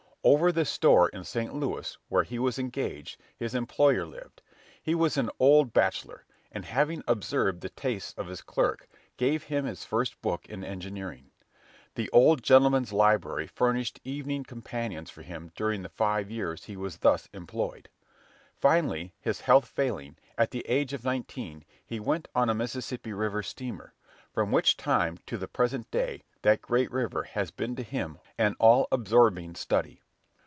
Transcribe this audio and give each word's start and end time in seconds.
Over 0.23 0.51
the 0.51 0.65
store 0.65 1.09
in 1.09 1.23
St. 1.23 1.51
Louis, 1.51 1.97
where 2.07 2.21
he 2.21 2.37
was 2.37 2.59
engaged, 2.59 3.19
his 3.35 3.55
employer 3.55 4.05
lived. 4.05 4.43
He 4.79 4.93
was 4.93 5.17
an 5.17 5.31
old 5.39 5.73
bachelor, 5.73 6.25
and, 6.51 6.63
having 6.63 7.03
observed 7.07 7.61
the 7.61 7.69
tastes 7.69 8.13
of 8.19 8.27
his 8.27 8.43
clerk, 8.43 8.87
gave 9.17 9.45
him 9.45 9.65
his 9.65 9.83
first 9.83 10.21
book 10.21 10.47
in 10.47 10.63
engineering. 10.63 11.31
The 11.95 12.07
old 12.11 12.43
gentleman's 12.43 12.93
library 12.93 13.47
furnished 13.47 13.99
evening 14.03 14.43
companions 14.43 15.09
for 15.09 15.23
him 15.23 15.51
during 15.55 15.81
the 15.81 15.89
five 15.89 16.29
years 16.29 16.65
he 16.65 16.77
was 16.77 16.97
thus 16.99 17.27
employed. 17.33 17.89
Finally, 18.59 19.15
his 19.21 19.41
health 19.41 19.67
failing, 19.67 20.17
at 20.37 20.51
the 20.51 20.63
age 20.69 20.93
of 20.93 21.03
nineteen 21.03 21.65
he 21.83 21.99
went 21.99 22.27
on 22.35 22.47
a 22.47 22.53
Mississippi 22.53 23.11
River 23.11 23.41
steamer; 23.41 23.95
from 24.31 24.51
which 24.51 24.77
time 24.77 25.17
to 25.25 25.35
the 25.39 25.47
present 25.47 25.89
day 25.89 26.21
that 26.43 26.61
great 26.61 26.91
river 26.91 27.23
has 27.23 27.49
been 27.49 27.75
to 27.75 27.81
him 27.81 28.19
an 28.37 28.55
all 28.59 28.87
absorbing 28.91 29.55
study. 29.55 29.97